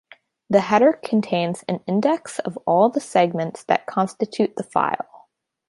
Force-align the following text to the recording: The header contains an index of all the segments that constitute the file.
The 0.49 0.61
header 0.61 0.93
contains 0.93 1.63
an 1.67 1.81
index 1.85 2.39
of 2.39 2.57
all 2.65 2.89
the 2.89 2.99
segments 2.99 3.63
that 3.65 3.85
constitute 3.85 4.55
the 4.55 4.63
file. 4.63 5.27